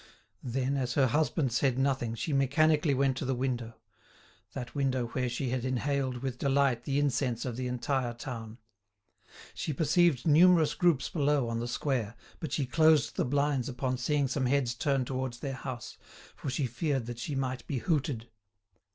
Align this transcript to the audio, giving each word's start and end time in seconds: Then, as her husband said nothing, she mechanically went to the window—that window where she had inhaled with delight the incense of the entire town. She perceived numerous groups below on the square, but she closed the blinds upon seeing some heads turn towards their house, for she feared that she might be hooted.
Then, 0.41 0.77
as 0.77 0.95
her 0.95 1.05
husband 1.05 1.51
said 1.51 1.77
nothing, 1.77 2.15
she 2.15 2.33
mechanically 2.33 2.95
went 2.95 3.17
to 3.17 3.23
the 3.25 3.35
window—that 3.35 4.73
window 4.73 5.05
where 5.09 5.29
she 5.29 5.49
had 5.51 5.63
inhaled 5.63 6.23
with 6.23 6.39
delight 6.39 6.85
the 6.85 6.97
incense 6.97 7.45
of 7.45 7.55
the 7.55 7.67
entire 7.67 8.13
town. 8.15 8.57
She 9.53 9.73
perceived 9.73 10.25
numerous 10.25 10.73
groups 10.73 11.07
below 11.07 11.47
on 11.49 11.59
the 11.59 11.67
square, 11.67 12.15
but 12.39 12.51
she 12.51 12.65
closed 12.65 13.15
the 13.15 13.25
blinds 13.25 13.69
upon 13.69 13.99
seeing 13.99 14.27
some 14.27 14.47
heads 14.47 14.73
turn 14.73 15.05
towards 15.05 15.37
their 15.37 15.53
house, 15.53 15.99
for 16.35 16.49
she 16.49 16.65
feared 16.65 17.05
that 17.05 17.19
she 17.19 17.35
might 17.35 17.67
be 17.67 17.77
hooted. 17.77 18.27